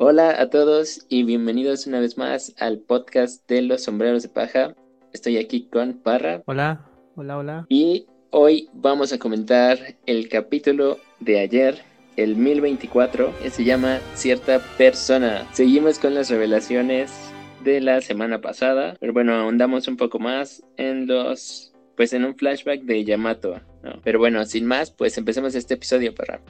[0.00, 4.76] Hola a todos y bienvenidos una vez más al podcast de los sombreros de paja.
[5.12, 6.44] Estoy aquí con Parra.
[6.46, 7.66] Hola, hola, hola.
[7.68, 9.76] Y hoy vamos a comentar
[10.06, 11.82] el capítulo de ayer,
[12.16, 15.48] el 1024, que se llama Cierta Persona.
[15.52, 17.12] Seguimos con las revelaciones
[17.64, 22.36] de la semana pasada, pero bueno, ahondamos un poco más en los, pues en un
[22.36, 23.60] flashback de Yamato.
[23.82, 24.00] ¿no?
[24.04, 26.40] Pero bueno, sin más, pues empecemos este episodio, Parra.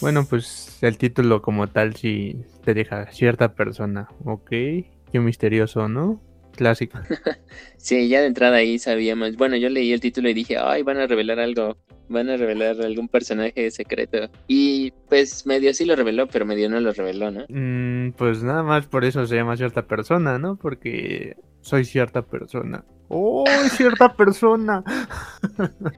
[0.00, 4.50] Bueno, pues el título como tal sí te deja cierta persona, ok.
[4.50, 6.20] Qué misterioso, ¿no?
[6.54, 6.98] Clásico.
[7.78, 9.36] Sí, ya de entrada ahí sabíamos.
[9.36, 11.76] Bueno, yo leí el título y dije, ay, van a revelar algo.
[12.08, 14.28] Van a revelar algún personaje secreto.
[14.48, 17.44] Y pues medio sí lo reveló, pero medio no lo reveló, ¿no?
[17.48, 20.56] Mm, pues nada más por eso se llama cierta persona, ¿no?
[20.56, 22.84] Porque soy cierta persona.
[23.06, 24.82] ¡Oh, cierta persona!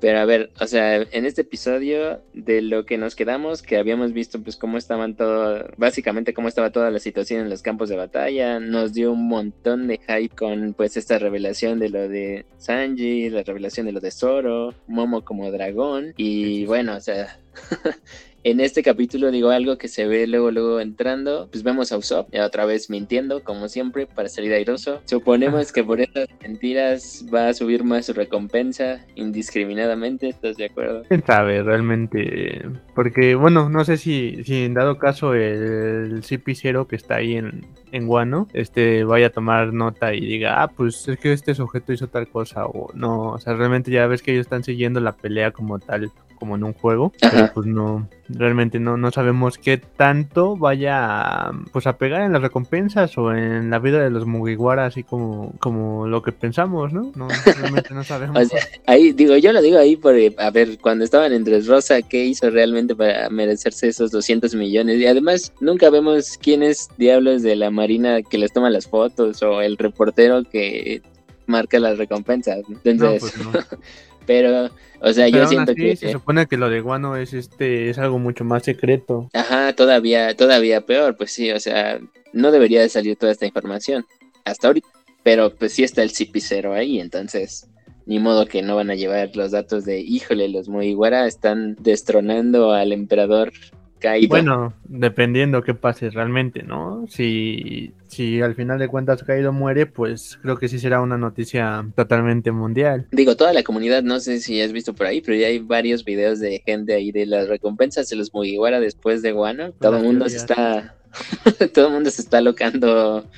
[0.00, 4.12] Pero a ver, o sea, en este episodio de lo que nos quedamos, que habíamos
[4.12, 7.96] visto pues cómo estaban todo, básicamente cómo estaba toda la situación en los campos de
[7.96, 13.30] batalla, nos dio un montón de hype con pues esta revelación de lo de Sanji,
[13.30, 17.38] la revelación de lo de Zoro, Momo como dragón y bueno, o sea,
[18.50, 22.32] en este capítulo digo algo que se ve luego luego entrando, pues vemos a Usopp
[22.32, 25.02] ya otra vez mintiendo como siempre para salir airoso.
[25.04, 31.02] Suponemos que por esas mentiras va a subir más su recompensa indiscriminadamente, ¿estás de acuerdo?
[31.08, 32.66] ¿Quién sabe realmente?
[32.94, 37.66] Porque, bueno, no sé si, si en dado caso el CP0 que está ahí en,
[37.92, 41.92] en Guano, este vaya a tomar nota y diga, ah, pues es que este sujeto
[41.92, 45.12] hizo tal cosa, o no, o sea, realmente ya ves que ellos están siguiendo la
[45.12, 49.78] pelea como tal, como en un juego, pero pues no, realmente no, no sabemos qué
[49.78, 54.86] tanto vaya pues a pegar en las recompensas o en la vida de los Mugiwara,
[54.86, 57.12] así como, como lo que pensamos, ¿no?
[57.14, 58.36] No, realmente no sabemos.
[58.36, 62.02] O sea, ahí digo, yo lo digo ahí por, a ver, cuando estaban en Dressrosa,
[62.02, 64.98] ¿qué hizo realmente para merecerse esos 200 millones?
[64.98, 69.42] Y además, nunca vemos quién es diablos de la Marina que les toma las fotos
[69.42, 71.02] o el reportero que
[71.46, 72.60] marca las recompensas.
[72.84, 73.78] Entonces, No, pues no.
[74.28, 74.68] pero,
[75.00, 75.96] o sea, Pero yo siento así, que...
[75.96, 79.30] se supone que lo de Guano es este, es algo mucho más secreto.
[79.32, 81.98] Ajá, todavía, todavía peor, pues sí, o sea,
[82.34, 84.04] no debería de salir toda esta información
[84.44, 84.86] hasta ahorita,
[85.22, 87.68] pero pues sí está el CP0 ahí, entonces
[88.04, 92.72] ni modo que no van a llevar los datos de, híjole, los Mugiwara están destronando
[92.72, 93.50] al emperador
[93.98, 94.28] Kaido.
[94.28, 97.06] Bueno, dependiendo qué pase realmente, ¿no?
[97.08, 101.86] Si, si al final de cuentas Kaido muere, pues creo que sí será una noticia
[101.94, 103.06] totalmente mundial.
[103.12, 106.04] Digo, toda la comunidad, no sé si has visto por ahí, pero ya hay varios
[106.04, 109.72] videos de gente ahí de las recompensas de los Mugiwara después de Wano.
[109.72, 110.96] Todo el mundo se está,
[111.74, 113.28] todo el mundo se está locando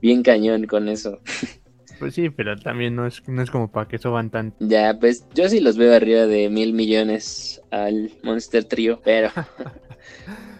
[0.00, 1.20] bien cañón con eso.
[2.00, 4.56] Pues sí, pero también no es, no es como para que suban tanto.
[4.60, 9.30] Ya, pues yo sí los veo arriba de mil millones al Monster Trio, pero,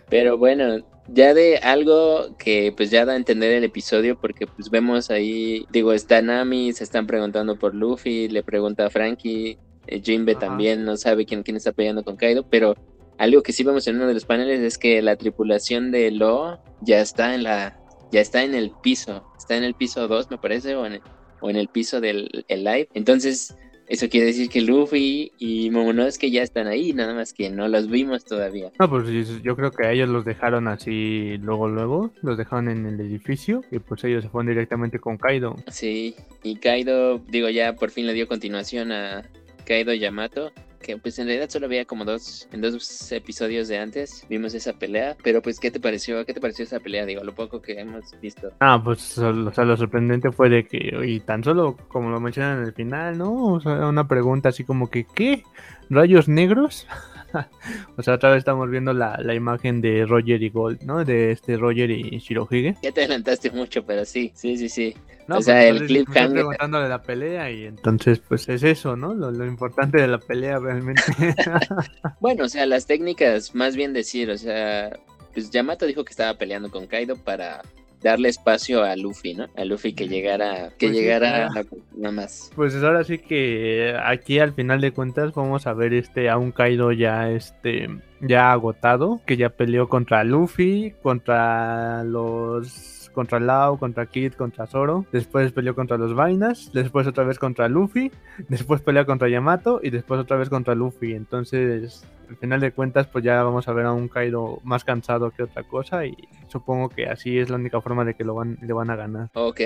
[0.08, 4.70] pero bueno, ya de algo que pues ya da a entender el episodio, porque pues
[4.70, 10.00] vemos ahí, digo, está Nami, se están preguntando por Luffy, le pregunta a Frankie, eh,
[10.02, 10.40] Jinbe Ajá.
[10.40, 12.76] también no sabe quién, quién está peleando con Kaido, pero
[13.18, 16.58] algo que sí vemos en uno de los paneles es que la tripulación de Lo
[16.80, 17.78] ya está en la,
[18.12, 21.02] ya está en el piso, está en el piso 2 me parece, o en el,
[21.40, 23.54] o en el piso del el live, entonces
[23.90, 27.88] eso quiere decir que Luffy y Momonosuke ya están ahí, nada más que no los
[27.88, 28.70] vimos todavía.
[28.78, 32.86] No, pues yo creo que a ellos los dejaron así luego, luego, los dejaron en
[32.86, 35.56] el edificio y pues ellos se fueron directamente con Kaido.
[35.66, 36.14] Sí,
[36.44, 39.28] y Kaido, digo, ya por fin le dio continuación a
[39.66, 44.26] Kaido Yamato, que pues en realidad solo había como dos, en dos episodios de antes
[44.28, 46.24] vimos esa pelea, pero pues ¿qué te pareció?
[46.24, 47.06] ¿Qué te pareció esa pelea?
[47.06, 48.52] Digo, lo poco que hemos visto.
[48.60, 52.58] Ah, pues o sea, lo sorprendente fue de que, y tan solo como lo mencionan
[52.58, 53.54] en el final, ¿no?
[53.54, 55.44] O sea, una pregunta así como que, ¿qué?
[55.88, 56.86] ¿Rayos negros?
[57.96, 61.04] o sea, otra vez estamos viendo la, la imagen de Roger y Gold, ¿no?
[61.04, 62.76] De este Roger y Shirohige.
[62.82, 64.94] Ya te adelantaste mucho, pero sí, sí, sí, sí.
[65.28, 69.14] No, O sea, pues, el preguntando de la pelea y entonces, pues es eso, ¿no?
[69.14, 71.02] Lo, lo importante de la pelea realmente.
[72.20, 74.90] Bueno, o sea, las técnicas, más bien decir, o sea,
[75.32, 77.62] pues Yamato dijo que estaba peleando con Kaido para
[78.02, 79.46] darle espacio a Luffy, ¿no?
[79.56, 81.68] A Luffy que llegara, que Pues sí, llegara claro.
[81.96, 82.50] nada más.
[82.54, 86.52] Pues ahora sí que aquí al final de cuentas vamos a ver este a un
[86.52, 87.88] Kaido ya este
[88.20, 95.06] ya agotado, que ya peleó contra Luffy, contra los contra Lau, contra Kid, contra Zoro,
[95.12, 98.10] después peleó contra los Vainas, después otra vez contra Luffy,
[98.48, 101.12] después pelea contra Yamato y después otra vez contra Luffy.
[101.14, 105.30] Entonces, al final de cuentas pues ya vamos a ver a un Kaido más cansado
[105.32, 106.16] que otra cosa y
[106.48, 109.28] supongo que así es la única forma de que lo van, le van a ganar.
[109.34, 109.60] Ok,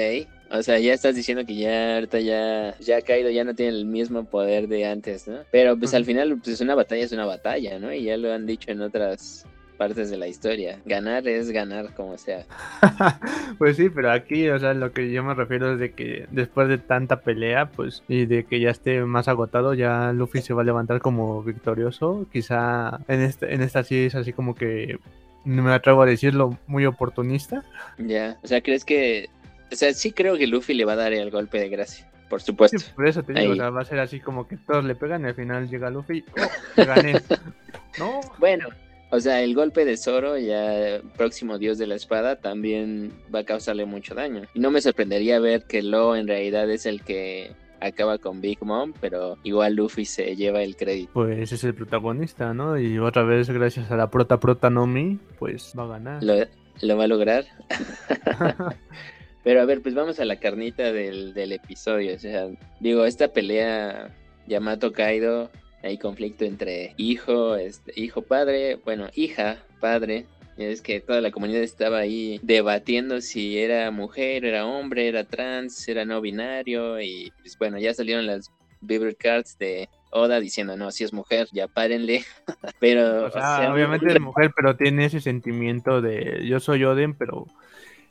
[0.51, 3.85] o sea, ya estás diciendo que ya ahorita ya, ya Kaido ya no tiene el
[3.85, 5.41] mismo poder de antes, ¿no?
[5.51, 7.93] Pero pues al final pues una batalla es una batalla, ¿no?
[7.93, 10.81] Y ya lo han dicho en otras partes de la historia.
[10.85, 12.47] Ganar es ganar como sea.
[13.59, 16.69] pues sí, pero aquí, o sea, lo que yo me refiero es de que después
[16.69, 20.63] de tanta pelea, pues, y de que ya esté más agotado, ya Luffy se va
[20.63, 22.27] a levantar como victorioso.
[22.33, 24.99] Quizá en, este, en esta sí es así como que,
[25.45, 27.65] no me atrevo a decirlo, muy oportunista.
[27.99, 29.29] Ya, o sea, ¿crees que...
[29.73, 32.09] O sea, sí creo que Luffy le va a dar el golpe de gracia.
[32.29, 32.79] Por supuesto.
[32.79, 34.95] Sí, por eso te digo, o sea, va a ser así como que todos le
[34.95, 36.25] pegan y al final llega Luffy.
[36.41, 36.85] ¡Oh!
[36.85, 37.21] gané.
[37.99, 38.21] no.
[38.39, 38.69] Bueno,
[39.15, 43.45] o sea, el golpe de Zoro, ya próximo dios de la espada, también va a
[43.45, 44.43] causarle mucho daño.
[44.55, 48.59] Y no me sorprendería ver que Lo en realidad es el que acaba con Big
[48.61, 51.13] Mom, pero igual Luffy se lleva el crédito.
[51.13, 52.77] Pues es el protagonista, ¿no?
[52.77, 56.25] Y otra vez, gracias a la prota prota Nomi, pues va a ganar.
[56.25, 57.45] Lo, va a lograr.
[59.45, 62.17] pero a ver, pues vamos a la carnita del, del episodio.
[62.17, 62.49] O sea,
[62.81, 64.13] digo, esta pelea
[64.49, 65.51] Yamato Kaido
[65.85, 70.27] hay conflicto entre hijo, este, hijo padre, bueno, hija, padre.
[70.57, 75.89] Es que toda la comunidad estaba ahí debatiendo si era mujer, era hombre, era trans,
[75.89, 77.01] era no binario.
[77.01, 81.49] Y pues bueno, ya salieron las Beaver Cards de Oda diciendo, no, si es mujer,
[81.53, 82.25] ya párenle.
[82.81, 83.27] pero.
[83.27, 87.47] obviamente es mujer, pero tiene ese sentimiento de yo soy Oden, pero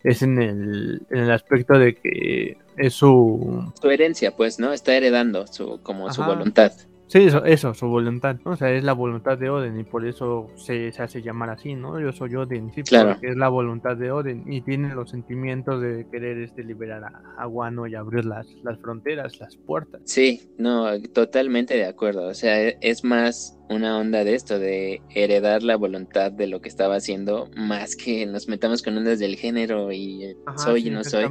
[0.04, 3.72] es en el, en el aspecto de que es su.
[3.82, 4.74] Su herencia, pues, ¿no?
[4.74, 6.74] Está heredando su, como su voluntad.
[7.14, 8.54] Sí, eso, eso, su voluntad, ¿no?
[8.54, 12.00] O sea, es la voluntad de Oden y por eso se, hace llamar así, ¿no?
[12.00, 13.12] Yo soy Oden, sí, claro.
[13.12, 17.22] porque es la voluntad de Oden y tiene los sentimientos de querer este, liberar a,
[17.38, 20.02] a Wano y abrir las, las fronteras, las puertas.
[20.06, 22.28] Sí, no, totalmente de acuerdo.
[22.28, 26.62] O sea, e, es más una onda de esto, de heredar la voluntad de lo
[26.62, 31.04] que estaba haciendo, más que nos metamos con ondas del género y soy y no
[31.04, 31.26] soy.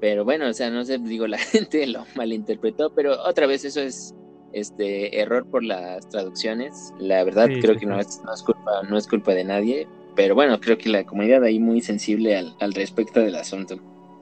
[0.00, 3.80] Pero bueno, o sea, no sé, digo, la gente lo malinterpretó, pero otra vez eso
[3.80, 4.16] es
[4.52, 6.92] este error por las traducciones.
[6.98, 10.34] La verdad creo que no es, no es, culpa, no es culpa de nadie, pero
[10.34, 13.78] bueno, creo que la comunidad ahí muy sensible al, al respecto del asunto.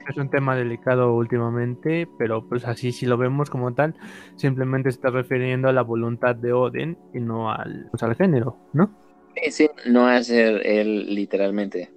[0.07, 3.93] Es un tema delicado últimamente, pero pues así si lo vemos como tal,
[4.37, 8.89] simplemente está refiriendo a la voluntad de Oden y no al, pues, al género, ¿no?
[9.35, 11.91] Sí, sí, no a ser él literalmente.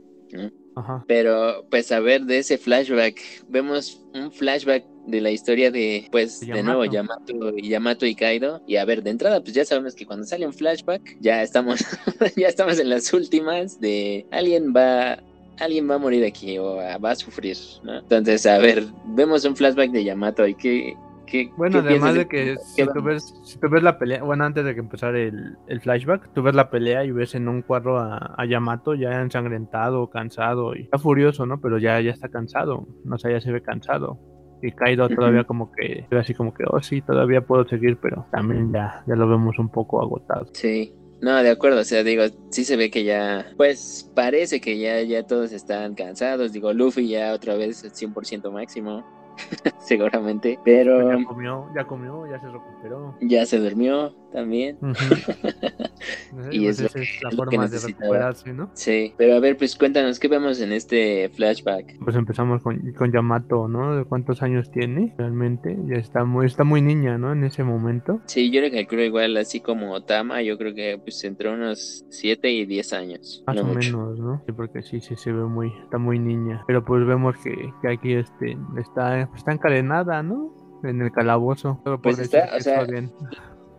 [0.75, 1.05] Ajá.
[1.07, 6.41] Pero pues a ver de ese flashback, vemos un flashback de la historia de, pues,
[6.41, 8.63] de, nuevo, Yamato y Yamato y Kaido.
[8.67, 11.81] Y a ver, de entrada, pues ya sabemos que cuando sale un flashback, ya estamos,
[12.37, 15.23] ya estamos en las últimas de alguien va
[15.61, 17.99] alguien va a morir aquí o va a sufrir, ¿no?
[17.99, 20.95] Entonces, a ver, vemos un flashback de Yamato y qué,
[21.27, 24.65] qué bueno, además de que si tú, ves, si tú ves la pelea, bueno, antes
[24.65, 27.99] de que empezara el, el, flashback, tú ves la pelea y ves en un cuadro
[27.99, 31.61] a, a, Yamato ya ensangrentado, cansado y está furioso, ¿no?
[31.61, 34.19] Pero ya, ya está cansado, no sé, ya se ve cansado.
[34.63, 38.73] Y Kaido todavía como que, así como que, oh sí, todavía puedo seguir, pero también
[38.73, 40.47] ya, ya lo vemos un poco agotado.
[40.53, 40.95] Sí.
[41.21, 45.03] No, de acuerdo, o sea, digo, sí se ve que ya, pues parece que ya,
[45.03, 49.05] ya todos están cansados, digo, Luffy ya otra vez 100% máximo,
[49.81, 51.11] seguramente, pero...
[51.11, 53.15] Ya comió, ya comió, ya se recuperó.
[53.21, 54.79] Ya se durmió también.
[56.51, 58.71] y pues es, la forma de recuperarse, ¿no?
[58.75, 61.99] Sí, pero a ver, pues cuéntanos, ¿qué vemos en este flashback?
[62.03, 63.97] Pues empezamos con, con Yamato, ¿no?
[63.97, 65.77] ¿De cuántos años tiene realmente?
[65.87, 67.33] Ya está muy, está muy niña, ¿no?
[67.33, 68.21] En ese momento.
[68.27, 72.51] Sí, yo le calculo igual, así como Tama, yo creo que pues entre unos 7
[72.51, 73.43] y 10 años.
[73.47, 74.43] Más o menos, ¿no?
[74.47, 76.65] Sí, porque sí, sí se ve muy, está muy niña.
[76.67, 80.55] Pero pues vemos que, que aquí este, está, está encadenada, ¿no?
[80.83, 81.83] En el calabozo.
[82.03, 83.11] Pues está, o sea, bien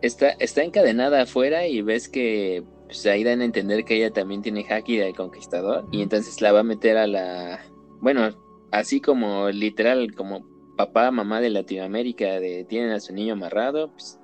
[0.02, 4.42] está, está encadenada afuera y ves que pues, ahí dan a entender que ella también
[4.42, 7.60] tiene haki de conquistador y entonces la va a meter a la
[8.00, 8.28] bueno
[8.70, 14.18] así como literal como papá mamá de Latinoamérica de tienen a su niño amarrado pues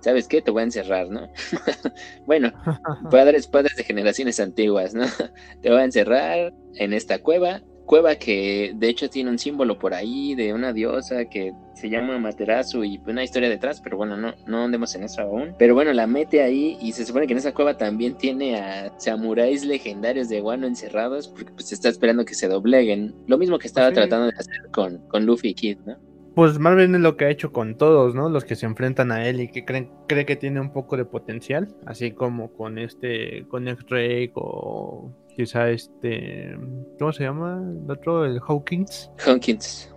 [0.00, 1.28] sabes qué te voy a encerrar no
[2.26, 2.52] bueno
[3.10, 5.06] padres padres de generaciones antiguas no
[5.62, 9.94] te voy a encerrar en esta cueva cueva que de hecho tiene un símbolo por
[9.94, 14.34] ahí de una diosa que se llama Materasu y una historia detrás, pero bueno, no,
[14.46, 15.54] no andemos en eso aún.
[15.58, 18.92] Pero bueno, la mete ahí y se supone que en esa cueva también tiene a
[18.98, 23.14] samuráis legendarios de Wano encerrados porque pues está esperando que se dobleguen.
[23.26, 25.96] Lo mismo que estaba tratando de hacer con, con Luffy y Kid, ¿no?
[26.34, 28.28] Pues más bien es lo que ha hecho con todos, ¿no?
[28.28, 31.04] Los que se enfrentan a él y que creen, cree que tiene un poco de
[31.04, 36.56] potencial, así como con este, con X-Ray o quizá este,
[36.98, 37.62] ¿cómo se llama?
[37.84, 39.10] El otro, el Hawkins.
[39.26, 39.94] Hawkins.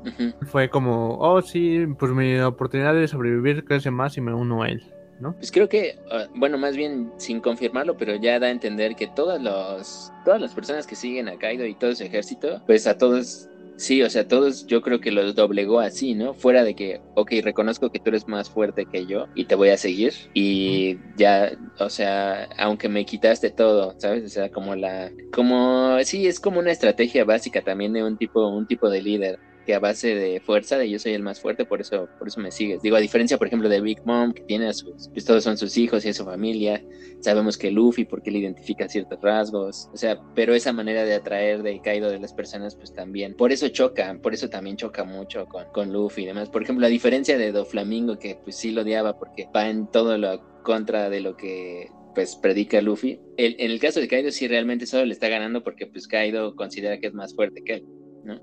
[0.48, 4.70] Fue como, oh sí, pues mi oportunidad de sobrevivir crece más y me uno a
[4.70, 4.84] él.
[5.20, 5.34] ¿no?
[5.34, 9.08] Pues creo que, uh, bueno, más bien sin confirmarlo, pero ya da a entender que
[9.08, 12.98] todos los, todas las personas que siguen a Kaido y todo su ejército, pues a
[12.98, 16.34] todos Sí, o sea, todos yo creo que los doblegó así, ¿no?
[16.34, 19.70] Fuera de que, ok, reconozco que tú eres más fuerte que yo y te voy
[19.70, 20.14] a seguir.
[20.34, 24.26] Y ya, o sea, aunque me quitaste todo, ¿sabes?
[24.26, 28.48] O sea, como la, como, sí, es como una estrategia básica también de un tipo,
[28.50, 31.66] un tipo de líder que a base de fuerza, de yo soy el más fuerte,
[31.66, 32.82] por eso, por eso me sigues.
[32.82, 35.58] Digo, a diferencia, por ejemplo, de Big Mom, que tiene a sus, pues todos son
[35.58, 36.82] sus hijos y a su familia.
[37.20, 39.90] Sabemos que Luffy, porque él identifica ciertos rasgos.
[39.94, 43.36] O sea, pero esa manera de atraer de Kaido de las personas, pues también.
[43.36, 46.50] Por eso choca, por eso también choca mucho con, con Luffy y demás.
[46.50, 50.18] Por ejemplo, a diferencia de Doflamingo, que pues sí lo odiaba porque va en todo
[50.18, 53.20] lo contra de lo que pues predica Luffy.
[53.36, 56.56] El, en el caso de Kaido sí realmente solo le está ganando porque pues Kaido
[56.56, 57.86] considera que es más fuerte que él.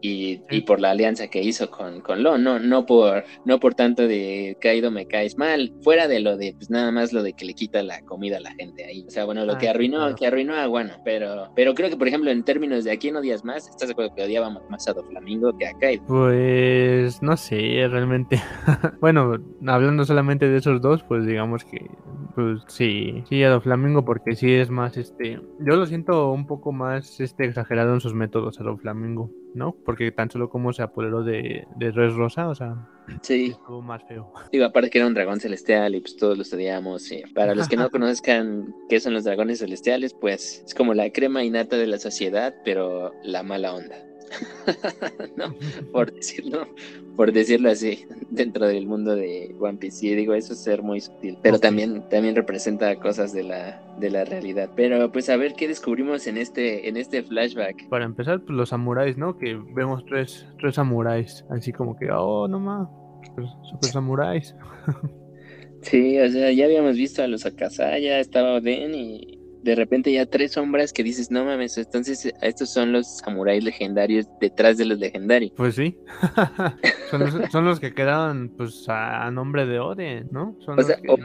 [0.00, 3.74] Y, y, por la alianza que hizo con, con Lo, no, no por, no por
[3.74, 7.32] tanto de caído me caes mal, fuera de lo de, pues nada más lo de
[7.34, 9.04] que le quita la comida a la gente ahí.
[9.06, 12.08] O sea, bueno, lo que arruinó, que arruinó a Guano, pero, pero creo que por
[12.08, 14.92] ejemplo en términos de a quién odias más, ¿estás de acuerdo que odiábamos más a
[14.92, 16.04] Doflamingo que a Kaido?
[16.06, 18.40] Pues no sé, realmente.
[19.00, 19.36] bueno,
[19.66, 21.86] hablando solamente de esos dos, pues digamos que
[22.34, 26.72] pues sí, sí a Doflamingo porque sí es más este, yo lo siento un poco
[26.72, 29.30] más este exagerado en sus métodos a Doflamingo.
[29.54, 29.76] ¿No?
[29.84, 32.88] Porque tan solo como se apoderó de, de Res Rosa, o sea,
[33.22, 33.52] sí.
[33.52, 34.32] estuvo más feo.
[34.52, 37.10] Digo, aparte que era un dragón celestial y pues todos lo estudiamos.
[37.12, 41.10] Y para los que no conozcan qué son los dragones celestiales, pues es como la
[41.10, 43.96] crema innata de la sociedad, pero la mala onda.
[45.36, 45.54] no,
[45.92, 46.66] por decirlo,
[47.16, 50.06] por decirlo así, dentro del mundo de One Piece.
[50.06, 54.10] Y digo, eso es ser muy sutil, pero también, también representa cosas de la, de
[54.10, 54.70] la realidad.
[54.74, 57.88] Pero pues a ver qué descubrimos en este, en este flashback.
[57.88, 59.38] Para empezar, pues los samuráis, ¿no?
[59.38, 62.88] Que vemos tres, tres samuráis, así como que, oh, no más,
[63.26, 64.54] super, super samuráis.
[65.82, 69.33] sí, o sea, ya habíamos visto a los Akasaya, estaba Oden y
[69.64, 74.28] de repente ya tres sombras que dices, no mames, entonces estos son los samuráis legendarios
[74.40, 75.52] detrás de los legendarios.
[75.56, 75.96] Pues sí,
[77.50, 80.54] son, los, que quedaron pues a, nombre de Oden, ¿no?
[80.66, 81.16] o sea, o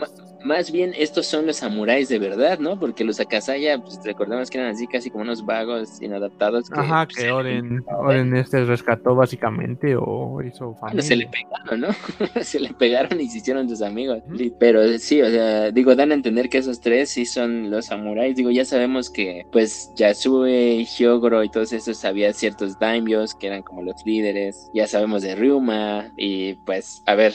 [0.45, 2.79] más, bien estos son los samuráis de verdad, ¿no?
[2.79, 6.69] Porque los Akasaya, pues recordamos que eran así casi como unos vagos inadaptados.
[6.69, 11.01] Que, Ajá, pues, que Oden, Oden este rescató básicamente o hizo familia.
[11.01, 11.89] se le pegaron, ¿no?
[12.41, 14.23] se le pegaron y se hicieron sus amigos.
[14.59, 18.28] Pero sí, o sea, digo, dan a entender que esos tres sí son los samuráis
[18.33, 23.63] digo, ya sabemos que pues Yasue, Hyogoro y todos esos había ciertos daimyos que eran
[23.63, 27.33] como los líderes, ya sabemos de Ryuma y pues a ver,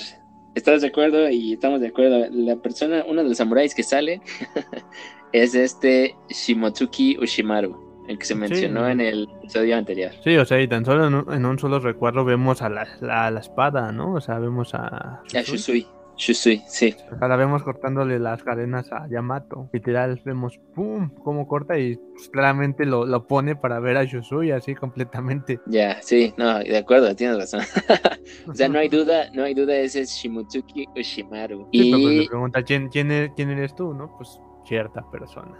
[0.54, 1.28] ¿estás de acuerdo?
[1.28, 4.20] Y estamos de acuerdo, la persona, uno de los samuráis que sale
[5.32, 7.84] es este Shimotsuki Ushimaru.
[8.06, 10.12] El que se mencionó en el episodio anterior.
[10.22, 13.92] Sí, o sea, y tan solo en un, solo recuerdo vemos a la, la, espada,
[13.92, 14.12] ¿no?
[14.12, 15.22] O sea, vemos a...
[15.34, 15.86] A Shusui.
[16.16, 16.94] Shusui, sí.
[17.20, 19.68] Ahora vemos cortándole las cadenas a Yamato.
[19.72, 24.50] Literal, vemos pum, cómo corta y pues, claramente lo, lo, pone para ver a Shusui
[24.52, 25.60] así completamente.
[25.66, 27.62] Ya, sí, no, de acuerdo, tienes razón.
[28.48, 31.68] o sea, no hay duda, no hay duda, ese es Shimutsuki Ushimaru.
[31.72, 31.90] Sí, y...
[31.90, 33.92] pero pues, pregunta, ¿quién, quién, eres, ¿quién eres tú?
[33.94, 34.14] ¿No?
[34.16, 35.58] Pues cierta persona.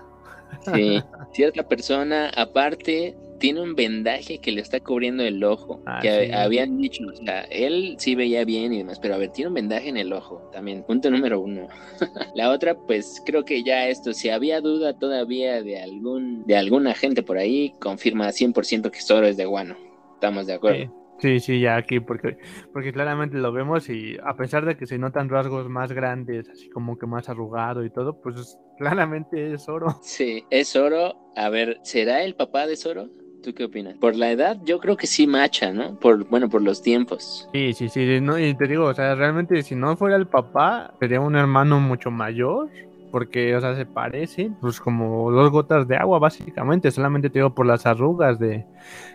[0.73, 5.83] Sí, cierta persona, aparte, tiene un vendaje que le está cubriendo el ojo.
[5.85, 9.33] Ah, que habían dicho, o sea, él sí veía bien y demás, pero a ver,
[9.33, 10.83] tiene un vendaje en el ojo también.
[10.83, 11.69] Punto número uno.
[12.35, 16.87] la otra, pues creo que ya esto, si había duda todavía de algún, de algún
[16.87, 19.77] agente por ahí, confirma 100% que Zoro es de Guano.
[20.15, 21.05] Estamos de acuerdo.
[21.19, 22.39] Sí, sí, ya aquí, porque,
[22.73, 26.71] porque claramente lo vemos y a pesar de que se notan rasgos más grandes, así
[26.71, 29.99] como que más arrugado y todo, pues claramente es oro.
[30.01, 31.31] Sí, es oro.
[31.37, 33.11] A ver, ¿será el papá de Zoro?
[33.45, 33.95] ¿Tú qué opinas?
[33.99, 35.97] Por la edad, yo creo que sí macha, ¿no?
[36.01, 37.47] Por, bueno, por los tiempos.
[37.53, 41.21] Sí, sí, sí, y te digo, o sea, realmente si no fuera el papá, sería
[41.21, 42.71] un hermano mucho mayor
[43.15, 47.55] porque, o sea, se parece, pues como dos gotas de agua, básicamente, solamente te digo
[47.55, 48.67] por las arrugas de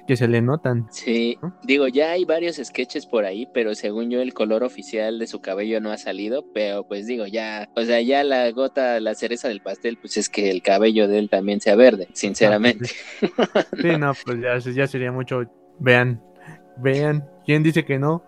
[0.08, 0.88] que se le notan.
[0.89, 5.27] Sí, digo, ya hay varios sketches por ahí, pero según yo el color oficial de
[5.27, 9.15] su cabello no ha salido, pero pues digo, ya, o sea, ya la gota, la
[9.15, 12.86] cereza del pastel, pues es que el cabello de él también sea verde, sinceramente.
[13.82, 15.44] sí, no, pues ya, ya sería mucho,
[15.77, 16.24] vean,
[16.77, 18.24] vean, ¿quién dice que no?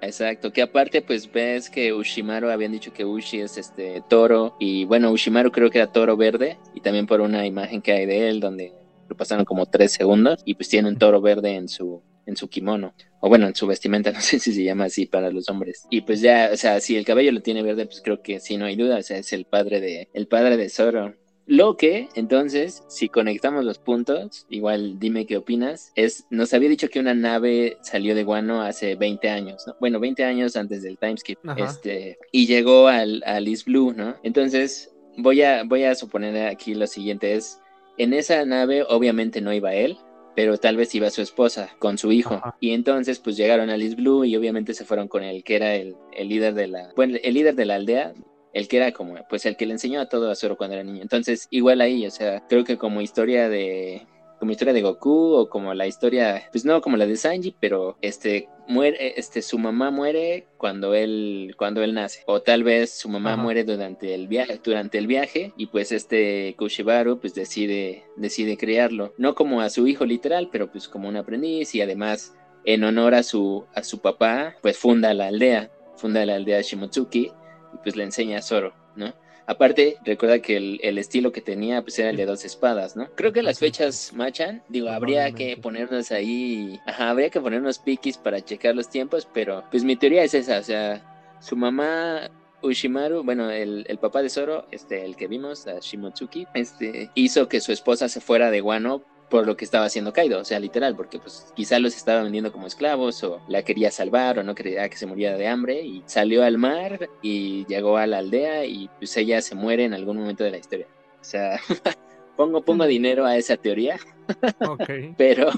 [0.00, 4.84] Exacto, que aparte pues ves que Ushimaru habían dicho que Ushi es este toro y
[4.84, 8.28] bueno, Ushimaru creo que era toro verde y también por una imagen que hay de
[8.28, 8.72] él donde
[9.08, 12.48] lo pasaron como tres segundos y pues tiene un toro verde en su en su
[12.48, 15.86] kimono o bueno en su vestimenta no sé si se llama así para los hombres.
[15.90, 18.56] Y pues ya o sea si el cabello lo tiene verde pues creo que sí
[18.56, 21.14] no hay duda o sea es el padre de el padre de Zoro
[21.46, 26.88] Lo que, entonces, si conectamos los puntos, igual dime qué opinas, es, nos había dicho
[26.88, 29.74] que una nave salió de Guano hace 20 años, ¿no?
[29.78, 34.16] Bueno, 20 años antes del timeskip, este, y llegó al, al East Blue, ¿no?
[34.22, 37.60] Entonces, voy a, voy a suponer aquí lo siguiente, es,
[37.98, 39.98] en esa nave obviamente no iba él,
[40.34, 42.40] pero tal vez iba su esposa con su hijo.
[42.58, 45.74] Y entonces pues llegaron a East Blue y obviamente se fueron con él, que era
[45.76, 48.14] el, el líder de la, bueno, el líder de la aldea,
[48.54, 50.84] el que era como, pues el que le enseñó a todo a Zoro cuando era
[50.84, 51.02] niño.
[51.02, 54.06] Entonces, igual ahí, o sea, creo que como historia de,
[54.38, 57.98] como historia de Goku o como la historia, pues no como la de Sanji, pero
[58.00, 63.08] este muere, este su mamá muere cuando él, cuando él nace, o tal vez su
[63.08, 68.56] mamá muere durante el viaje, durante el viaje y pues este Kushibaru pues decide, decide
[68.56, 72.84] criarlo, no como a su hijo literal, pero pues como un aprendiz y además en
[72.84, 77.32] honor a su, a su papá, pues funda la aldea, funda la aldea Shimotsuki
[77.74, 79.12] y pues le enseña a Zoro, ¿no?
[79.46, 83.10] Aparte, recuerda que el, estilo que tenía pues era el de dos espadas, ¿no?
[83.14, 88.16] Creo que las fechas machan, digo, habría que ponernos ahí, ajá, habría que ponernos piquis
[88.16, 92.30] para checar los tiempos, pero pues mi teoría es esa, o sea, su mamá
[92.62, 97.46] Ushimaru, bueno, el, el, papá de Zoro, este, el que vimos, a Shimotsuki, este, hizo
[97.46, 100.60] que su esposa se fuera de Guano por lo que estaba haciendo Kaido, o sea,
[100.60, 104.54] literal, porque pues quizá los estaba vendiendo como esclavos o la quería salvar o no
[104.54, 108.64] quería que se muriera de hambre y salió al mar y llegó a la aldea
[108.64, 110.86] y pues ella se muere en algún momento de la historia.
[111.20, 111.58] O sea,
[112.36, 113.98] pongo, pongo dinero a esa teoría,
[115.16, 115.50] pero,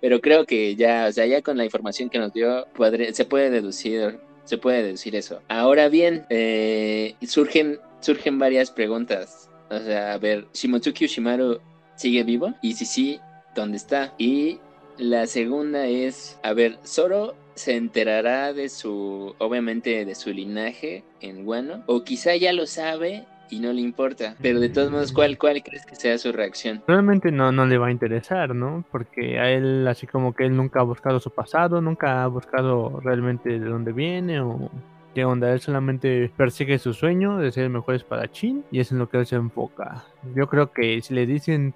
[0.00, 2.66] pero creo que ya, o sea, ya con la información que nos dio,
[3.12, 5.40] se puede deducir, se puede deducir eso.
[5.48, 9.48] Ahora bien, eh, surgen, surgen varias preguntas.
[9.70, 11.60] O sea, a ver, Shimotsuki Ushimaru
[11.96, 13.20] sigue vivo y si sí,
[13.54, 14.14] ¿dónde está?
[14.18, 14.58] Y
[14.98, 21.44] la segunda es, a ver, Zoro se enterará de su, obviamente, de su linaje en
[21.44, 24.34] Guano, o quizá ya lo sabe y no le importa.
[24.40, 26.82] Pero de todos modos, ¿cuál, cuál crees que sea su reacción?
[26.86, 28.84] Realmente no, no le va a interesar, ¿no?
[28.90, 33.00] Porque a él, así como que él nunca ha buscado su pasado, nunca ha buscado
[33.00, 34.70] realmente de dónde viene o
[35.14, 35.52] qué onda.
[35.52, 39.18] Él solamente persigue su sueño de ser el mejor espadachín y es en lo que
[39.18, 40.04] él se enfoca.
[40.34, 41.74] Yo creo que si le dicen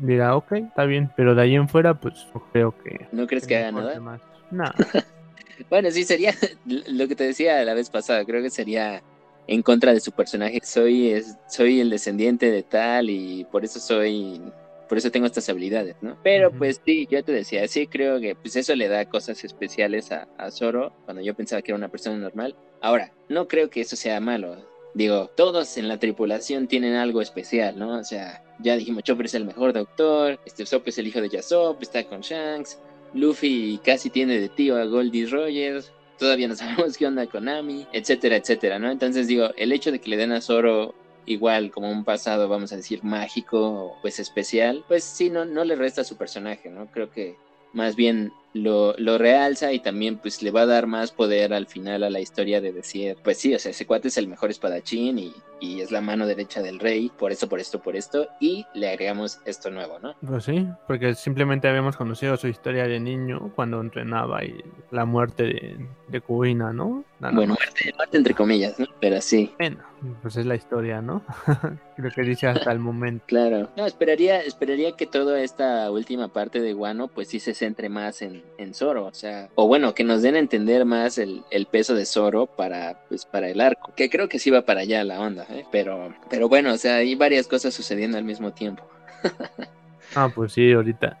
[0.00, 3.06] dirá, ok, está bien, pero de ahí en fuera, pues creo que...
[3.12, 4.20] ¿No crees que haga nada?
[4.50, 4.64] No.
[5.70, 6.34] bueno, sí, sería
[6.66, 9.02] lo que te decía la vez pasada, creo que sería
[9.46, 10.60] en contra de su personaje.
[10.62, 14.40] Soy, es, soy el descendiente de tal y por eso soy...
[14.88, 16.16] Por eso tengo estas habilidades, ¿no?
[16.22, 20.10] Pero pues sí, yo te decía, sí creo que pues eso le da cosas especiales
[20.12, 22.56] a, a Zoro cuando yo pensaba que era una persona normal.
[22.80, 24.56] Ahora, no creo que eso sea malo.
[24.94, 27.98] Digo, todos en la tripulación tienen algo especial, ¿no?
[27.98, 31.80] O sea, ya dijimos, Chopper es el mejor doctor, este es el hijo de Yasop,
[31.82, 32.78] está con Shanks,
[33.14, 37.86] Luffy casi tiene de tío a Goldie Rogers, todavía no sabemos qué onda con Ami,
[37.92, 38.90] etcétera, etcétera, ¿no?
[38.90, 40.94] Entonces digo, el hecho de que le den a Zoro
[41.26, 45.76] igual como un pasado, vamos a decir, mágico, pues especial, pues sí, no, no le
[45.76, 46.86] resta a su personaje, ¿no?
[46.90, 47.36] Creo que
[47.72, 51.66] más bien lo, lo, realza y también pues le va a dar más poder al
[51.66, 54.50] final a la historia de decir, pues sí, o sea, ese cuate es el mejor
[54.50, 58.28] espadachín y, y es la mano derecha del rey, por esto, por esto, por esto,
[58.40, 60.14] y le agregamos esto nuevo, ¿no?
[60.26, 65.44] Pues sí, porque simplemente habíamos conocido su historia de niño cuando entrenaba y la muerte
[65.44, 67.04] de, de Cubina, ¿no?
[67.20, 68.86] bueno, muerte, muerte, entre comillas, ¿no?
[69.00, 69.52] Pero sí.
[69.58, 69.78] Bueno,
[70.22, 71.22] pues es la historia, ¿no?
[71.96, 73.24] Creo que dice hasta el momento.
[73.26, 73.68] Claro.
[73.76, 78.22] No, esperaría, esperaría que toda esta última parte de Guano, pues sí se centre más
[78.22, 81.66] en, en Zoro, o sea, o bueno, que nos den a entender más el, el
[81.66, 85.04] peso de Zoro para, pues, para el arco, que creo que sí va para allá
[85.04, 85.46] la onda.
[85.50, 85.64] ¿eh?
[85.70, 88.84] Pero, pero bueno, o sea, hay varias cosas sucediendo al mismo tiempo.
[90.14, 91.18] ah, pues sí, ahorita.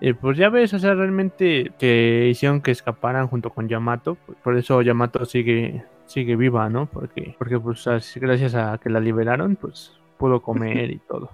[0.00, 4.56] Eh, pues ya ves, o sea, realmente que hicieron que escaparan junto con Yamato, por
[4.56, 6.86] eso Yamato sigue sigue viva, ¿no?
[6.86, 11.30] Porque porque pues gracias a que la liberaron, pues pudo comer y todo.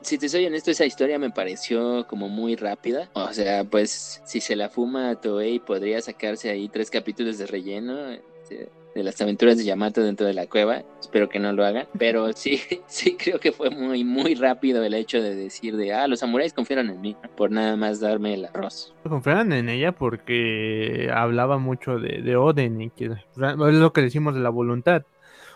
[0.00, 3.10] si te soy honesto, esa historia me pareció como muy rápida.
[3.14, 7.46] O sea, pues si se la fuma a Toei podría sacarse ahí tres capítulos de
[7.46, 8.10] relleno.
[8.10, 10.82] Este, de las aventuras de Yamato dentro de la cueva.
[11.00, 11.86] Espero que no lo hagan.
[11.98, 16.06] Pero sí, sí creo que fue muy, muy rápido el hecho de decir de, ah,
[16.08, 18.94] los samuráis confiaron en mí por nada más darme el arroz.
[19.02, 24.34] Confiaron en ella porque hablaba mucho de, de Oden y que es lo que decimos
[24.34, 25.04] de la voluntad.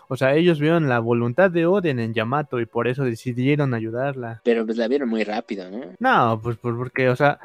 [0.07, 4.41] O sea, ellos vieron la voluntad de Oden en Yamato y por eso decidieron ayudarla.
[4.43, 5.81] Pero pues la vieron muy rápido, ¿no?
[5.99, 7.39] No, pues, pues porque, o sea,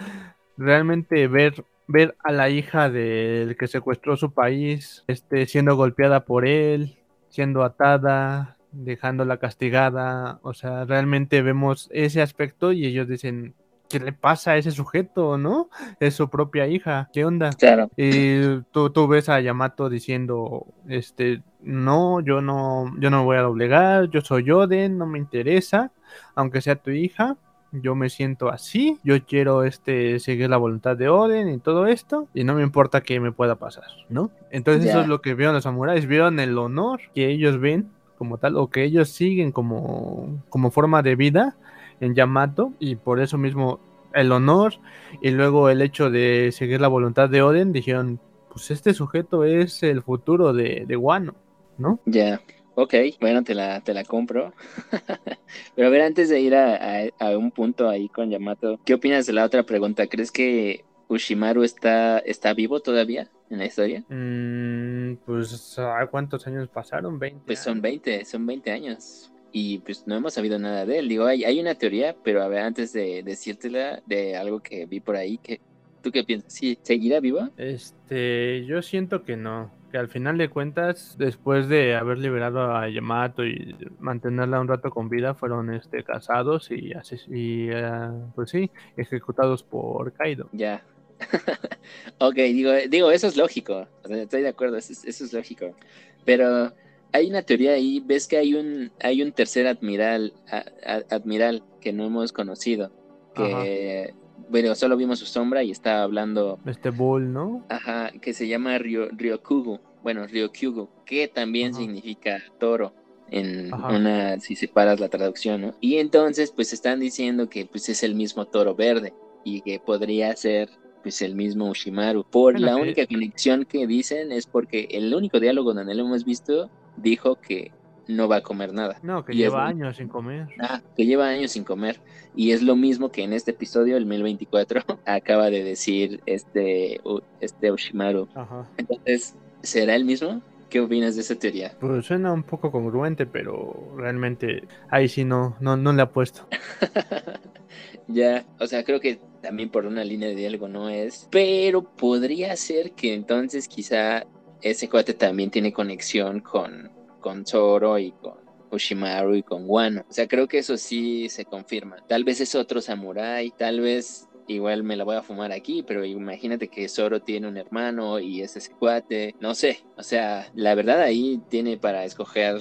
[0.57, 6.47] realmente ver ver a la hija del que secuestró su país este, siendo golpeada por
[6.47, 6.97] él,
[7.29, 10.39] siendo atada, dejándola castigada.
[10.43, 13.55] O sea, realmente vemos ese aspecto y ellos dicen,
[13.89, 15.69] ¿qué le pasa a ese sujeto, no?
[16.01, 17.51] Es su propia hija, ¿qué onda?
[17.51, 17.91] Claro.
[17.97, 23.43] Y tú, tú ves a Yamato diciendo, este, no, yo no, yo no voy a
[23.43, 25.93] doblegar, yo soy Oden, no me interesa,
[26.35, 27.37] aunque sea tu hija,
[27.73, 32.29] yo me siento así, yo quiero este seguir la voluntad de Oden y todo esto,
[32.35, 34.31] y no me importa qué me pueda pasar, ¿no?
[34.51, 38.39] Entonces eso es lo que vieron los samuráis, vieron el honor que ellos ven como
[38.39, 41.57] tal, o que ellos siguen como, como forma de vida
[42.01, 43.81] en Yamato, y por eso mismo
[44.13, 44.75] el honor,
[45.23, 48.21] y luego el hecho de seguir la voluntad de Oden, dijeron,
[48.53, 51.35] pues este sujeto es el futuro de, de Wano,
[51.83, 52.01] ¿no?
[52.05, 52.41] Ya,
[52.75, 54.53] ok, bueno, te la, te la compro.
[55.75, 58.95] Pero a ver, antes de ir a, a- a un punto ahí con Yamato, ¿qué
[58.95, 60.07] opinas de la otra pregunta?
[60.07, 64.05] ¿Crees que Ushimaru está, está vivo todavía en la historia?
[64.09, 67.19] Mm, pues, ¿a ¿cuántos años pasaron?
[67.19, 67.45] 20.
[67.47, 67.83] Pues son años.
[67.83, 69.33] 20, son 20 años.
[69.53, 71.09] Y pues no hemos sabido nada de él.
[71.09, 75.01] Digo, hay, hay una teoría, pero a ver, antes de decírtela de algo que vi
[75.01, 75.61] por ahí, que,
[76.01, 76.53] ¿tú qué piensas?
[76.55, 77.51] ¿Sí, ¿Seguirá vivo?
[77.57, 82.89] Este, yo siento que no, que al final de cuentas, después de haber liberado a
[82.89, 86.93] Yamato y mantenerla un rato con vida, fueron este casados y,
[87.29, 90.49] y eh, pues sí, ejecutados por Kaido.
[90.53, 90.83] Ya.
[92.19, 93.87] ok, digo, digo, eso es lógico.
[94.03, 95.77] O sea, estoy de acuerdo, eso es, eso es lógico.
[96.25, 96.73] Pero
[97.13, 101.63] hay una teoría ahí, ves que hay un, hay un tercer admiral, a- a- admiral
[101.81, 102.91] que no hemos conocido.
[103.35, 104.15] Que,
[104.53, 107.65] bueno, solo vimos su sombra y estaba hablando, Este Bull, ¿no?
[107.69, 109.81] ajá, que se llama Ryo, Ryokugu.
[110.05, 111.81] Bueno, Ryokugu, que también Ajá.
[111.81, 112.95] significa toro.
[113.31, 113.97] En Ajá.
[113.97, 115.75] una, si separas la traducción, ¿no?
[115.81, 120.37] Y entonces, pues están diciendo que pues es el mismo toro verde y que podría
[120.37, 120.69] ser
[121.03, 122.25] pues el mismo Ushimaru.
[122.31, 126.05] Por Bueno, la que- única conexión que dicen es porque el único diálogo donde lo
[126.05, 127.73] hemos visto dijo que
[128.09, 128.99] no va a comer nada.
[129.03, 130.49] No, que Y lleva años sin comer.
[130.61, 132.01] Ah, que lleva años sin comer.
[132.35, 137.01] Y es lo mismo que en este episodio, el 1024, acaba de decir este,
[137.41, 138.29] este Ushimaru.
[138.35, 138.69] Ajá.
[138.77, 140.43] Entonces, ¿será el mismo?
[140.71, 141.77] ¿Qué opinas de esa teoría?
[141.79, 146.49] Pues suena un poco congruente, pero realmente ahí sí no, no, no le apuesto.
[148.09, 152.57] ya, o sea, creo que también por una línea de diálogo no es, pero podría
[152.57, 154.25] ser que entonces quizá
[154.63, 156.91] ese cuate también tiene conexión con,
[157.23, 158.35] con Zoro y con
[158.71, 160.05] Ushimaru y con Wano.
[160.09, 161.97] O sea, creo que eso sí se confirma.
[162.07, 166.05] Tal vez es otro samurái, tal vez igual me la voy a fumar aquí, pero
[166.05, 170.75] imagínate que Zoro tiene un hermano y es ese cuate, no sé, o sea, la
[170.75, 172.61] verdad ahí tiene para escoger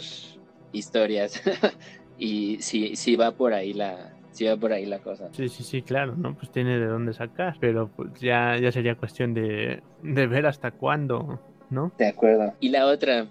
[0.71, 1.41] historias
[2.17, 5.29] y si, si va por ahí la, si va por ahí la cosa.
[5.33, 6.35] Sí, sí, sí, claro, ¿no?
[6.35, 10.71] Pues tiene de dónde sacar, pero pues ya, ya sería cuestión de, de ver hasta
[10.71, 11.91] cuándo, ¿no?
[11.97, 12.53] De acuerdo.
[12.59, 13.27] Y la otra,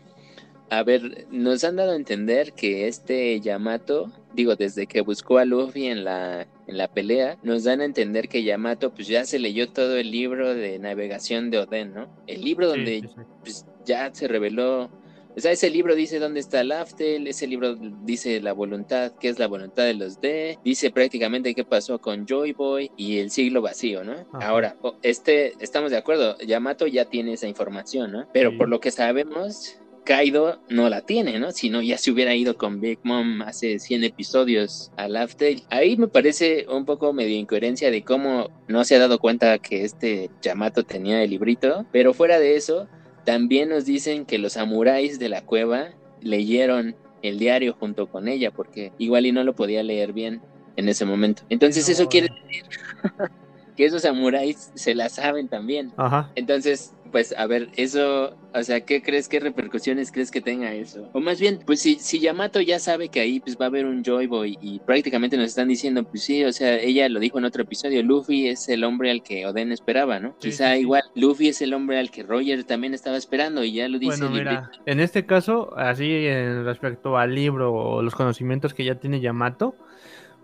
[0.70, 5.44] a ver, nos han dado a entender que este Yamato, digo, desde que buscó a
[5.44, 9.38] Luffy en la, en la pelea, nos dan a entender que Yamato pues ya se
[9.40, 12.08] leyó todo el libro de navegación de Oden, ¿no?
[12.26, 13.14] El libro donde sí, sí.
[13.42, 14.90] pues, ya se reveló.
[15.36, 19.38] O sea, ese libro dice dónde está Laftel, ese libro dice la voluntad, qué es
[19.38, 23.62] la voluntad de los D, dice prácticamente qué pasó con Joy Boy y el siglo
[23.62, 24.12] vacío, ¿no?
[24.32, 24.48] Ajá.
[24.48, 28.28] Ahora, este, estamos de acuerdo, Yamato ya tiene esa información, ¿no?
[28.32, 28.56] Pero Sí.
[28.56, 31.52] por lo que sabemos, Kaido no la tiene, ¿no?
[31.52, 35.62] Si no, ya se hubiera ido con Big Mom hace 100 episodios a Laftel.
[35.70, 39.84] Ahí me parece un poco medio incoherencia de cómo no se ha dado cuenta que
[39.84, 42.88] este Yamato tenía el librito, pero fuera de eso,
[43.24, 48.50] también nos dicen que los samuráis de la cueva leyeron el diario junto con ella,
[48.50, 50.40] porque igual y no lo podía leer bien
[50.76, 51.42] en ese momento.
[51.50, 52.34] Entonces No, eso quiere no.
[52.46, 52.64] decir
[53.76, 55.92] que esos samuráis se la saben también.
[55.96, 56.30] Ajá.
[56.34, 61.08] Entonces, pues a ver, eso, o sea, ¿qué crees, qué repercusiones crees que tenga eso?
[61.12, 63.86] O más bien, pues si, si Yamato ya sabe que ahí pues va a haber
[63.86, 67.38] un Joy Boy y prácticamente nos están diciendo, pues sí, o sea, ella lo dijo
[67.38, 70.36] en otro episodio, Luffy es el hombre al que Oden esperaba, ¿no?
[70.38, 73.72] Sí, Quizá sí, igual, Luffy es el hombre al que Roger también estaba esperando y
[73.72, 78.14] ya lo dice Bueno, mira, en este caso, así en respecto al libro o los
[78.14, 79.74] conocimientos que ya tiene Yamato,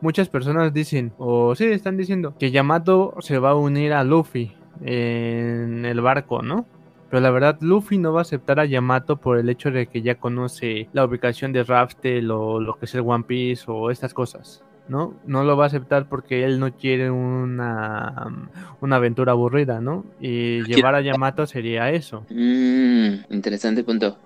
[0.00, 4.55] muchas personas dicen, o sí, están diciendo, que Yamato se va a unir a Luffy
[4.82, 6.66] en el barco, ¿no?
[7.10, 10.02] Pero la verdad, Luffy no va a aceptar a Yamato por el hecho de que
[10.02, 14.12] ya conoce la ubicación de Raftel o lo que es el One Piece o estas
[14.12, 14.62] cosas.
[14.88, 15.14] ¿No?
[15.26, 18.48] No lo va a aceptar porque él no quiere una,
[18.80, 20.04] una aventura aburrida, ¿no?
[20.20, 22.24] Y llevar a Yamato sería eso.
[22.30, 24.16] Mm, interesante punto.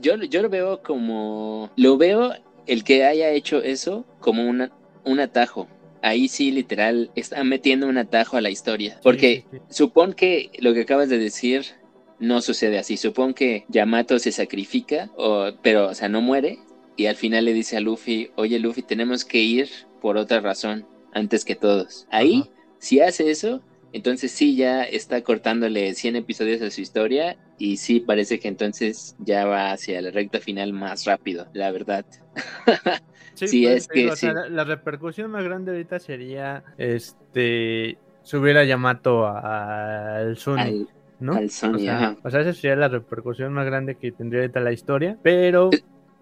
[0.00, 2.32] Yo, yo lo veo como, lo veo
[2.66, 4.70] el que haya hecho eso como una,
[5.04, 5.68] un atajo.
[6.02, 8.98] Ahí sí, literal, está metiendo un atajo a la historia.
[9.02, 9.74] Porque Sí, sí, sí.
[9.74, 11.64] supón que lo que acabas de decir
[12.18, 12.96] no sucede así.
[12.96, 16.58] Supón que Yamato se sacrifica, o, pero, o sea, no muere.
[16.96, 19.68] Y al final le dice a Luffy, oye Luffy, tenemos que ir
[20.00, 22.06] por otra razón antes que todos.
[22.10, 22.50] Ahí Ajá.
[22.80, 23.60] Si hace eso,
[23.92, 29.16] entonces sí ya está cortándole 100 episodios a su historia y sí parece que entonces
[29.18, 32.04] ya va hacia la recta final más rápido, la verdad.
[33.46, 40.36] Sí, pues, es que la, repercusión más grande ahorita sería este subir a Yamato al
[40.36, 40.88] Sony.
[41.20, 41.34] ¿no?
[41.34, 44.58] Al Sony, o sea, o sea, esa sería la repercusión más grande que tendría ahorita
[44.58, 45.70] la historia, pero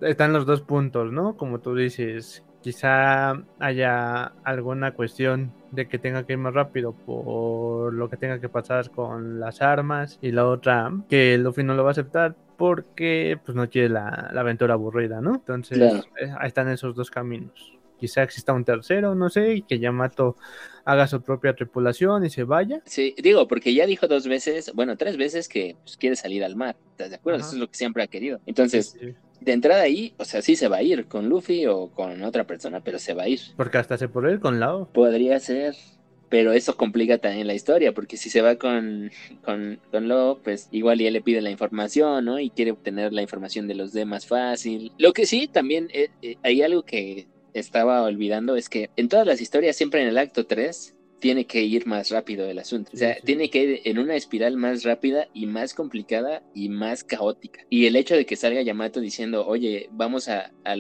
[0.01, 1.37] están los dos puntos, ¿no?
[1.37, 7.95] Como tú dices, quizá haya alguna cuestión de que tenga que ir más rápido por
[7.95, 11.85] lo que tenga que pasar con las armas y la otra que Luffy no lo
[11.85, 15.37] va a aceptar porque pues no quiere la, aventura aburrida, ¿no?
[15.37, 15.79] Entonces
[16.21, 17.73] eh, ahí están esos dos caminos.
[18.01, 20.35] Quizá exista un tercero, no sé, y que Yamato
[20.85, 22.83] haga su propia tripulación y se vaya.
[22.85, 26.57] Sí, digo, porque ya dijo dos veces, bueno, tres veces que pues, quiere salir al
[26.57, 26.77] mar.
[26.91, 27.39] ¿Estás de acuerdo?
[27.39, 28.41] Eso es lo que siempre ha querido.
[28.45, 28.97] Entonces,
[29.47, 32.45] de entrada ahí, o sea, sí se va a ir con Luffy o con otra
[32.45, 33.41] persona, pero se va a ir.
[33.57, 34.89] Porque hasta se puede ir con Lao.
[34.93, 35.77] Podría ser,
[36.29, 39.13] pero eso complica también la historia, porque si se va con,
[39.45, 42.41] con, con Lo, pues igual ya le pide la información, ¿no?
[42.41, 44.91] Y quiere obtener la información de los demás fácil.
[44.99, 49.29] Lo que sí, también eh, eh, hay algo que estaba olvidando, es que en todas
[49.29, 52.91] las historias, siempre en el acto 3, tiene que ir más rápido el asunto.
[52.95, 57.05] O sea, tiene que ir en una espiral más rápida y más complicada y más
[57.05, 57.63] caótica.
[57.71, 60.77] Y el hecho de que salga Yamato diciendo, oye, vamos a, a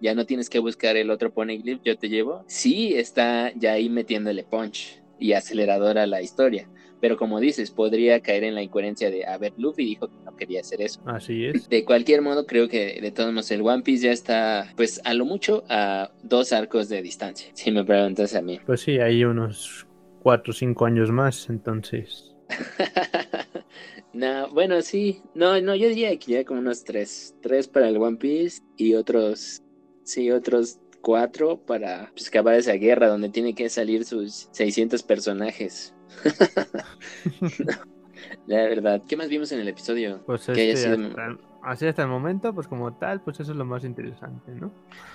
[0.00, 2.44] ya no tienes que buscar el otro Poneglyph, yo te llevo.
[2.48, 6.68] Sí está ya ahí metiéndole punch y acelerador a la historia.
[7.02, 10.36] Pero como dices, podría caer en la incoherencia de, a ver, Luffy dijo que no
[10.36, 11.00] quería hacer eso.
[11.04, 11.68] Así es.
[11.68, 15.12] De cualquier modo, creo que de todos modos el One Piece ya está, pues a
[15.12, 18.60] lo mucho, a dos arcos de distancia, si me preguntas a mí.
[18.64, 19.84] Pues sí, hay unos
[20.22, 22.36] cuatro o cinco años más, entonces.
[24.12, 25.22] no, bueno, sí.
[25.34, 27.34] No, no, yo diría que ya como unos tres.
[27.42, 29.60] Tres para el One Piece y otros,
[30.04, 35.92] sí, otros cuatro para pues, acabar esa guerra donde tiene que salir sus 600 personajes.
[38.46, 39.02] La verdad.
[39.06, 40.22] ¿Qué más vimos en el episodio?
[40.26, 40.96] Pues este,
[41.62, 44.72] así hasta el momento, pues como tal, pues eso es lo más interesante, ¿no?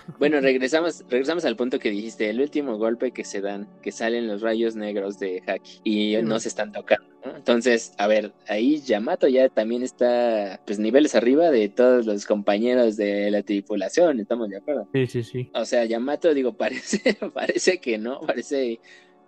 [0.19, 4.27] Bueno, regresamos, regresamos al punto que dijiste, el último golpe que se dan, que salen
[4.27, 7.05] los rayos negros de Haki y no se están tocando,
[7.35, 12.95] Entonces, a ver, ahí Yamato ya también está, pues niveles arriba de todos los compañeros
[12.95, 14.87] de la tripulación, ¿estamos de acuerdo?
[14.93, 15.51] Sí, sí, sí.
[15.53, 18.79] O sea, Yamato, digo, parece, parece que no, parece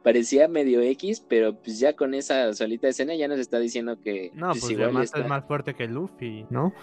[0.03, 4.31] parecía medio X, pero pues ya con esa solita escena ya nos está diciendo que...
[4.33, 6.73] No, pues, pues además es más fuerte que Luffy, ¿no?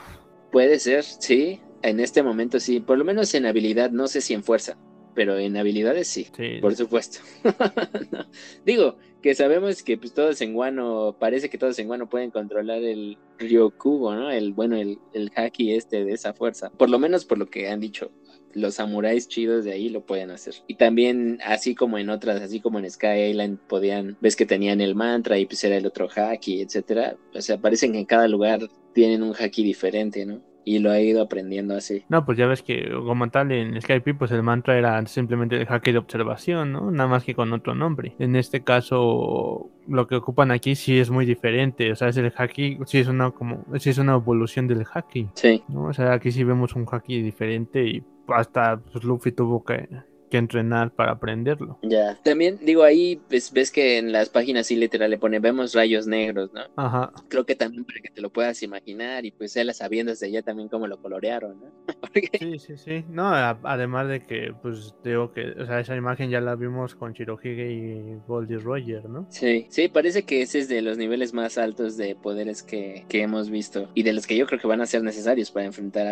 [0.52, 4.34] Puede ser, sí, en este momento sí, por lo menos en habilidad, no sé si
[4.34, 4.78] en fuerza,
[5.14, 6.28] pero en habilidades sí,
[6.60, 7.20] por supuesto.
[8.64, 12.82] Digo, que sabemos que pues todos en Guano, parece que todos en Guano pueden controlar
[12.82, 14.30] el Ryokugo, ¿no?
[14.30, 17.68] El, bueno, el, el haki este de esa fuerza, por lo menos por lo que
[17.68, 18.10] han dicho
[18.54, 20.54] los samuráis chidos de ahí lo pueden hacer.
[20.66, 24.80] Y también, así como en otras, así como en Sky Island, podían, ves que tenían
[24.80, 27.16] el mantra y pues era el otro haki, etcétera.
[27.34, 28.60] O sea, parecen que en cada lugar
[28.94, 30.40] tienen un haki diferente, ¿no?
[30.66, 32.02] y lo ha ido aprendiendo así.
[32.08, 35.66] No, pues ya ves que como tal en Skype pues el mantra era simplemente el
[35.68, 36.90] haki de observación, ¿no?
[36.90, 38.16] Nada más que con otro nombre.
[38.18, 42.32] En este caso lo que ocupan aquí sí es muy diferente, o sea, es el
[42.36, 45.28] haki, sí es una como sí es una evolución del haki.
[45.34, 45.62] Sí.
[45.68, 45.84] ¿no?
[45.84, 49.88] O sea, aquí sí vemos un haki diferente y hasta pues, Luffy tuvo que
[50.30, 51.78] que entrenar para aprenderlo.
[51.82, 52.18] Ya.
[52.22, 56.06] También digo ahí, pues, ves que en las páginas sí literal le pone vemos rayos
[56.06, 56.62] negros, ¿no?
[56.76, 57.12] Ajá.
[57.28, 60.42] Creo que también para que te lo puedas imaginar y pues él sabiendo desde ya
[60.42, 61.72] también cómo lo colorearon, ¿no?
[62.38, 63.04] Sí, sí, sí.
[63.08, 67.12] No, además de que, pues digo que, o sea, esa imagen ya la vimos con
[67.12, 69.26] Shirohige y Goldie Roger, ¿no?
[69.28, 73.22] Sí, sí, parece que ese es de los niveles más altos de poderes que, que
[73.22, 76.06] hemos visto y de los que yo creo que van a ser necesarios para enfrentar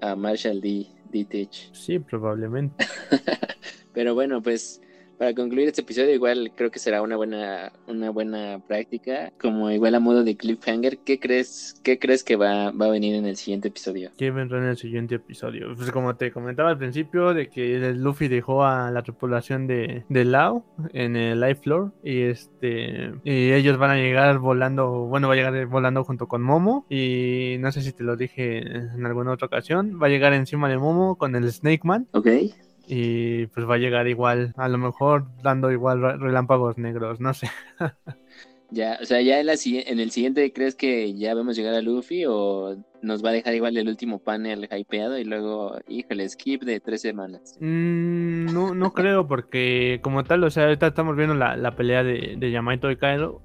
[0.00, 0.86] a, a Marshall D.
[1.10, 1.50] D-Tech.
[1.72, 2.86] Sí, probablemente.
[3.92, 4.80] Pero bueno, pues
[5.18, 9.94] para concluir este episodio, igual creo que será una buena, una buena práctica, como igual
[9.94, 10.98] a modo de cliffhanger.
[10.98, 14.10] ¿Qué crees, qué crees que va, va a venir en el siguiente episodio?
[14.16, 15.74] ¿Qué vendrá en el siguiente episodio?
[15.76, 20.24] Pues como te comentaba al principio, de que Luffy dejó a la tripulación de, de
[20.24, 25.34] Lao en el Life Floor y este y ellos van a llegar volando, bueno, va
[25.34, 29.32] a llegar volando junto con Momo y no sé si te lo dije en alguna
[29.32, 32.06] otra ocasión, va a llegar encima de Momo con el Snake Man.
[32.12, 32.28] Ok
[32.88, 37.50] y pues va a llegar igual, a lo mejor dando igual relámpagos negros, no sé.
[38.70, 41.82] ya, o sea, ya en, la, en el siguiente, ¿crees que ya vemos llegar a
[41.82, 46.62] Luffy o nos va a dejar igual el último panel hypeado y luego, híjole, skip
[46.62, 47.56] de tres semanas?
[47.60, 52.36] Mm, no, no creo, porque como tal, o sea, ahorita estamos viendo la, pelea de,
[52.38, 53.42] de Yamaito y Kaido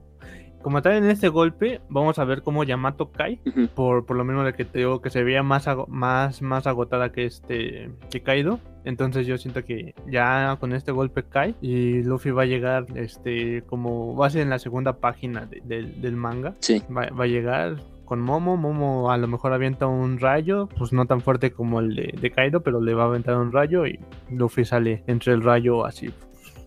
[0.63, 3.39] como tal en este golpe, vamos a ver cómo Yamato cae.
[3.75, 7.11] por, por lo mismo de que te digo que se veía más, más, más agotada
[7.11, 8.59] que este que Kaido.
[8.85, 13.61] Entonces yo siento que ya con este golpe cae y Luffy va a llegar, este,
[13.63, 16.55] como va a ser en la segunda página del manga.
[16.59, 16.81] Sí.
[16.89, 18.57] Va, va, a llegar con Momo.
[18.57, 22.31] Momo a lo mejor avienta un rayo, pues no tan fuerte como el de, de
[22.31, 23.99] Kaido, pero le va a aventar un rayo y
[24.29, 26.09] Luffy sale entre el rayo así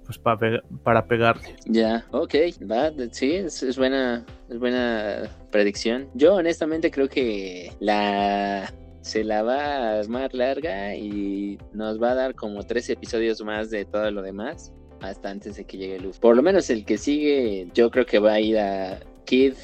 [0.07, 1.57] pues para, para pegarle.
[1.67, 2.35] Ya, ok,
[2.71, 6.09] va, sí, es, buena, es buena predicción.
[6.15, 12.15] Yo honestamente creo que la se la va a armar larga y nos va a
[12.15, 16.19] dar como tres episodios más de todo lo demás hasta antes de que llegue Luz.
[16.19, 19.55] Por lo menos el que sigue, yo creo que va a ir a Kid,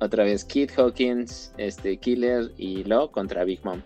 [0.00, 3.82] otra vez Kid Hawkins, este Killer y Lo contra Big Mom.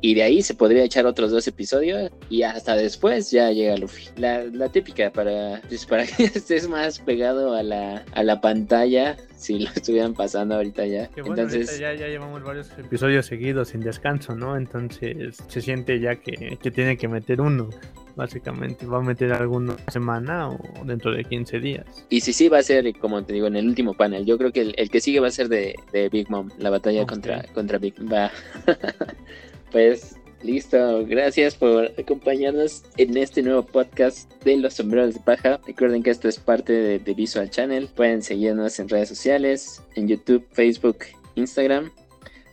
[0.00, 4.08] Y de ahí se podría echar otros dos episodios y hasta después ya llega Luffy.
[4.16, 9.16] La, la típica para, pues, para que estés más pegado a la, a la pantalla
[9.36, 11.10] si lo estuvieran pasando ahorita ya.
[11.16, 14.56] Entonces ya, ya, llevamos varios episodios seguidos sin descanso, ¿no?
[14.56, 17.70] Entonces se siente ya que, que tiene que meter uno
[18.16, 18.86] básicamente.
[18.86, 22.06] Va a meter alguna semana o dentro de 15 días.
[22.08, 24.24] Y si sí, va a ser, como te digo, en el último panel.
[24.24, 27.06] Yo creo que el, que sigue va a ser de, de Big Mom, la batalla
[27.06, 28.28] contra, contra Big Mom.
[29.70, 35.60] Pues listo, gracias por acompañarnos en este nuevo podcast de los sombreros de paja.
[35.66, 37.88] Recuerden que esto es parte de, Visual Channel.
[37.88, 40.98] Pueden seguirnos en redes sociales, en YouTube, Facebook,
[41.34, 41.90] Instagram.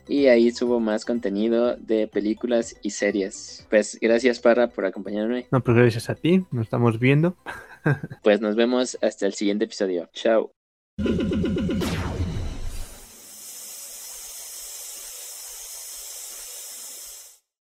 [0.08, 3.66] Y ahí subo más contenido de películas y series.
[3.70, 5.48] Pues gracias Parra por acompañarme.
[5.52, 7.38] No, pues gracias a ti, nos estamos viendo.
[8.24, 10.10] pues nos vemos hasta el siguiente episodio.
[10.14, 10.52] Chao.